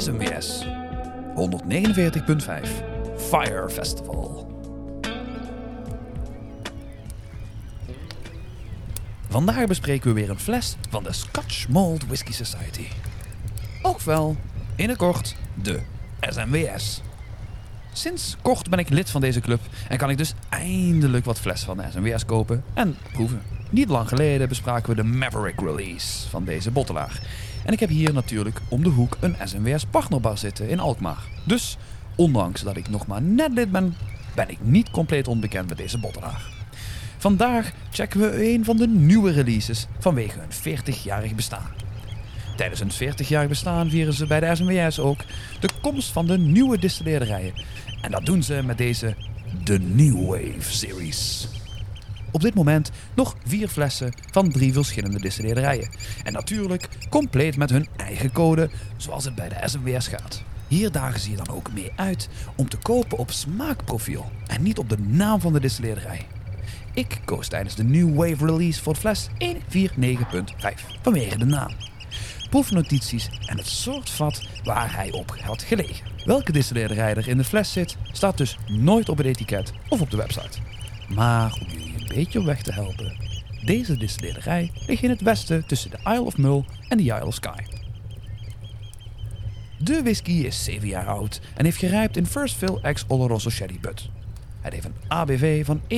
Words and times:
SMWS 0.00 0.66
149.5 1.36 2.68
Fire 3.16 3.70
Festival. 3.70 4.46
Vandaag 9.28 9.66
bespreken 9.66 10.08
we 10.08 10.20
weer 10.20 10.30
een 10.30 10.38
fles 10.38 10.76
van 10.90 11.02
de 11.02 11.12
Scotch 11.12 11.68
Malt 11.68 12.06
Whisky 12.06 12.32
Society. 12.32 12.86
Ook 13.82 14.00
wel, 14.00 14.36
in 14.76 14.88
het 14.88 14.98
kort, 14.98 15.36
de 15.54 15.80
SMWS. 16.20 17.02
Sinds 17.92 18.36
kort 18.42 18.70
ben 18.70 18.78
ik 18.78 18.88
lid 18.88 19.10
van 19.10 19.20
deze 19.20 19.40
club 19.40 19.60
en 19.88 19.98
kan 19.98 20.10
ik 20.10 20.18
dus 20.18 20.34
eindelijk 20.48 21.24
wat 21.24 21.40
flessen 21.40 21.66
van 21.66 21.76
de 21.76 21.84
SMWS 21.90 22.24
kopen 22.24 22.64
en 22.74 22.96
proeven. 23.12 23.59
Niet 23.70 23.88
lang 23.88 24.08
geleden 24.08 24.48
bespraken 24.48 24.90
we 24.90 25.02
de 25.02 25.08
Maverick 25.08 25.60
Release 25.60 26.28
van 26.28 26.44
deze 26.44 26.70
bottelaar. 26.70 27.20
En 27.64 27.72
ik 27.72 27.80
heb 27.80 27.88
hier 27.88 28.12
natuurlijk 28.12 28.60
om 28.68 28.82
de 28.82 28.88
hoek 28.88 29.16
een 29.20 29.36
SMWS 29.44 29.84
partnerbar 29.84 30.38
zitten 30.38 30.68
in 30.68 30.80
Alkmaar. 30.80 31.22
Dus, 31.44 31.76
ondanks 32.16 32.62
dat 32.62 32.76
ik 32.76 32.88
nog 32.88 33.06
maar 33.06 33.22
net 33.22 33.52
lid 33.52 33.70
ben, 33.70 33.94
ben 34.34 34.48
ik 34.48 34.58
niet 34.60 34.90
compleet 34.90 35.28
onbekend 35.28 35.68
met 35.68 35.78
deze 35.78 35.98
bottelaar. 35.98 36.42
Vandaag 37.18 37.72
checken 37.90 38.20
we 38.20 38.52
een 38.52 38.64
van 38.64 38.76
de 38.76 38.88
nieuwe 38.88 39.30
releases 39.30 39.86
vanwege 39.98 40.38
hun 40.38 40.78
40-jarig 40.78 41.34
bestaan. 41.34 41.70
Tijdens 42.56 42.80
hun 42.80 43.12
40-jarig 43.12 43.48
bestaan 43.48 43.90
vieren 43.90 44.14
ze 44.14 44.26
bij 44.26 44.40
de 44.40 44.54
SMWS 44.54 44.98
ook 44.98 45.20
de 45.60 45.68
komst 45.82 46.12
van 46.12 46.26
de 46.26 46.38
nieuwe 46.38 46.78
distilleerderijen. 46.78 47.52
En 48.02 48.10
dat 48.10 48.26
doen 48.26 48.42
ze 48.42 48.62
met 48.64 48.78
deze 48.78 49.14
The 49.64 49.78
New 49.78 50.26
Wave 50.26 50.72
Series. 50.72 51.48
Op 52.32 52.40
dit 52.40 52.54
moment 52.54 52.90
nog 53.14 53.36
vier 53.46 53.68
flessen 53.68 54.12
van 54.30 54.50
drie 54.50 54.72
verschillende 54.72 55.20
distilleerderijen. 55.20 55.90
En 56.22 56.32
natuurlijk 56.32 56.88
compleet 57.10 57.56
met 57.56 57.70
hun 57.70 57.88
eigen 57.96 58.32
code, 58.32 58.70
zoals 58.96 59.24
het 59.24 59.34
bij 59.34 59.48
de 59.48 59.56
SMWS 59.64 60.08
gaat. 60.08 60.42
Hier 60.68 60.92
dagen 60.92 61.20
ze 61.20 61.30
je 61.30 61.36
dan 61.36 61.50
ook 61.50 61.72
mee 61.72 61.92
uit 61.96 62.28
om 62.54 62.68
te 62.68 62.76
kopen 62.76 63.18
op 63.18 63.30
smaakprofiel 63.30 64.30
en 64.46 64.62
niet 64.62 64.78
op 64.78 64.88
de 64.88 64.98
naam 64.98 65.40
van 65.40 65.52
de 65.52 65.60
distilleerderij. 65.60 66.26
Ik 66.94 67.20
koos 67.24 67.48
tijdens 67.48 67.74
de 67.74 67.84
New 67.84 68.14
Wave 68.14 68.46
release 68.46 68.82
voor 68.82 68.94
fles 68.94 69.28
149.5 69.28 69.34
vanwege 71.02 71.38
de 71.38 71.44
naam. 71.44 71.70
Proefnotities 72.50 73.28
en 73.46 73.56
het 73.56 73.66
soort 73.66 74.10
vat 74.10 74.48
waar 74.64 74.94
hij 74.94 75.12
op 75.12 75.36
had 75.40 75.62
gelegen. 75.62 76.06
Welke 76.24 76.52
distilleerderij 76.52 77.14
er 77.14 77.28
in 77.28 77.36
de 77.36 77.44
fles 77.44 77.72
zit, 77.72 77.96
staat 78.12 78.36
dus 78.36 78.58
nooit 78.66 79.08
op 79.08 79.16
het 79.16 79.26
etiket 79.26 79.72
of 79.88 80.00
op 80.00 80.10
de 80.10 80.16
website. 80.16 80.58
Maar 81.08 81.52
om 81.52 81.89
beetje 82.14 82.38
op 82.38 82.44
weg 82.44 82.62
te 82.62 82.72
helpen, 82.72 83.16
deze 83.64 83.96
distilleerderij 83.96 84.70
ligt 84.86 85.02
in 85.02 85.10
het 85.10 85.20
westen 85.20 85.66
tussen 85.66 85.90
de 85.90 85.98
Isle 86.04 86.20
of 86.20 86.36
Mull 86.36 86.64
en 86.88 86.96
de 86.96 87.02
Isle 87.02 87.26
of 87.26 87.34
Skye. 87.34 87.78
De 89.78 90.02
whisky 90.02 90.32
is 90.32 90.64
7 90.64 90.88
jaar 90.88 91.06
oud 91.06 91.40
en 91.56 91.64
heeft 91.64 91.76
gerijpt 91.76 92.16
in 92.16 92.26
First 92.26 92.56
Fill 92.56 92.92
X 92.92 93.04
Oloroso 93.08 93.50
Sherry 93.50 93.78
Butt. 93.80 94.08
Het 94.60 94.72
heeft 94.72 94.84
een 94.84 94.94
ABV 95.08 95.64
van 95.64 95.80
61,7 95.80 95.88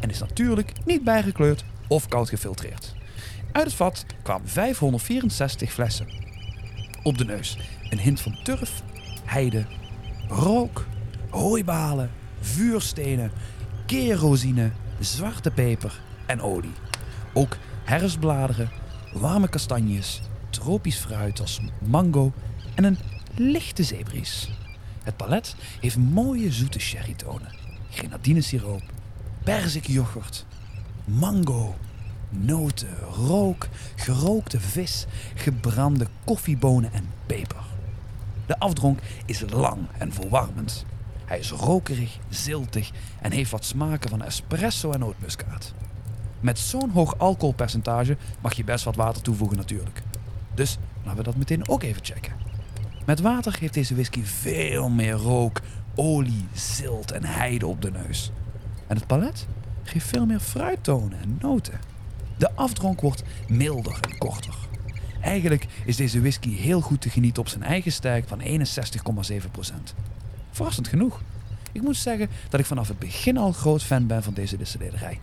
en 0.00 0.10
is 0.10 0.18
natuurlijk 0.18 0.72
niet 0.84 1.04
bijgekleurd 1.04 1.64
of 1.86 2.08
koud 2.08 2.28
gefiltreerd. 2.28 2.94
Uit 3.52 3.64
het 3.64 3.74
vat 3.74 4.06
kwamen 4.22 4.48
564 4.48 5.72
flessen. 5.72 6.06
Op 7.02 7.18
de 7.18 7.24
neus 7.24 7.58
een 7.90 7.98
hint 7.98 8.20
van 8.20 8.36
turf, 8.42 8.82
heide, 9.24 9.66
rook, 10.28 10.86
hooibalen, 11.30 12.10
vuurstenen, 12.40 13.30
kerosine, 13.86 14.70
zwarte 15.00 15.50
peper 15.50 16.00
en 16.26 16.40
olie. 16.40 16.72
Ook 17.32 17.56
herfstbladeren, 17.84 18.70
warme 19.12 19.48
kastanjes, 19.48 20.20
tropisch 20.50 20.96
fruit 20.96 21.40
als 21.40 21.60
mango 21.78 22.32
en 22.74 22.84
een 22.84 22.98
lichte 23.34 23.82
zeebries. 23.82 24.50
Het 25.02 25.16
palet 25.16 25.56
heeft 25.80 25.96
mooie 25.96 26.52
zoete 26.52 26.78
sherrytonen, 26.78 27.54
grenadinesiroop, 27.90 28.82
perzikyoghurt, 29.42 30.46
mango, 31.04 31.74
noten, 32.28 32.96
rook, 33.26 33.68
gerookte 33.96 34.60
vis, 34.60 35.06
gebrande 35.34 36.06
koffiebonen 36.24 36.92
en 36.92 37.10
peper. 37.26 37.64
De 38.46 38.58
afdronk 38.58 38.98
is 39.24 39.44
lang 39.50 39.86
en 39.98 40.12
verwarmend. 40.12 40.84
Hij 41.24 41.38
is 41.38 41.50
rokerig, 41.50 42.18
ziltig 42.28 42.90
en 43.20 43.32
heeft 43.32 43.50
wat 43.50 43.64
smaken 43.64 44.10
van 44.10 44.22
espresso 44.22 44.90
en 44.90 44.98
nootmuskaat. 44.98 45.72
Met 46.40 46.58
zo'n 46.58 46.90
hoog 46.90 47.18
alcoholpercentage 47.18 48.16
mag 48.40 48.54
je 48.54 48.64
best 48.64 48.84
wat 48.84 48.96
water 48.96 49.22
toevoegen 49.22 49.56
natuurlijk. 49.56 50.02
Dus 50.54 50.78
laten 51.02 51.18
we 51.18 51.24
dat 51.24 51.36
meteen 51.36 51.68
ook 51.68 51.82
even 51.82 52.04
checken. 52.04 52.32
Met 53.06 53.20
water 53.20 53.52
geeft 53.52 53.74
deze 53.74 53.94
whisky 53.94 54.22
veel 54.22 54.88
meer 54.88 55.12
rook, 55.12 55.60
olie, 55.94 56.46
zilt 56.52 57.12
en 57.12 57.24
heide 57.24 57.66
op 57.66 57.82
de 57.82 57.90
neus. 57.90 58.30
En 58.86 58.96
het 58.96 59.06
palet 59.06 59.46
geeft 59.82 60.06
veel 60.06 60.26
meer 60.26 60.40
fruittonen 60.40 61.20
en 61.20 61.38
noten. 61.40 61.80
De 62.36 62.52
afdronk 62.54 63.00
wordt 63.00 63.22
milder 63.48 63.98
en 64.00 64.18
korter. 64.18 64.54
Eigenlijk 65.20 65.66
is 65.84 65.96
deze 65.96 66.20
whisky 66.20 66.56
heel 66.56 66.80
goed 66.80 67.00
te 67.00 67.10
genieten 67.10 67.42
op 67.42 67.48
zijn 67.48 67.62
eigen 67.62 67.92
sterk 67.92 68.28
van 68.28 68.40
61,7%. 68.40 68.44
Verrassend 70.54 70.88
genoeg. 70.88 71.20
Ik 71.72 71.82
moet 71.82 71.96
zeggen 71.96 72.28
dat 72.48 72.60
ik 72.60 72.66
vanaf 72.66 72.88
het 72.88 72.98
begin 72.98 73.36
al 73.36 73.52
groot 73.52 73.82
fan 73.82 74.06
ben 74.06 74.22
van 74.22 74.34
deze 74.34 74.56
distilleerderij. 74.56 75.20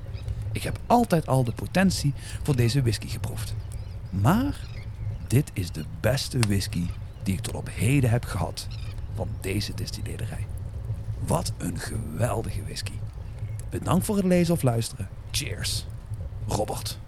Ik 0.51 0.63
heb 0.63 0.79
altijd 0.87 1.27
al 1.27 1.43
de 1.43 1.51
potentie 1.51 2.13
voor 2.43 2.55
deze 2.55 2.81
whisky 2.81 3.07
geproefd. 3.07 3.53
Maar 4.09 4.59
dit 5.27 5.51
is 5.53 5.71
de 5.71 5.83
beste 5.99 6.39
whisky 6.39 6.85
die 7.23 7.33
ik 7.33 7.39
tot 7.39 7.53
op 7.55 7.69
heden 7.71 8.09
heb 8.09 8.23
gehad 8.23 8.67
van 9.15 9.27
deze 9.41 9.73
distilleerderij. 9.73 10.47
Wat 11.19 11.53
een 11.57 11.79
geweldige 11.79 12.63
whisky. 12.63 12.99
Bedankt 13.69 14.05
voor 14.05 14.15
het 14.15 14.25
lezen 14.25 14.53
of 14.53 14.61
luisteren. 14.61 15.09
Cheers. 15.31 15.85
Robert. 16.47 16.99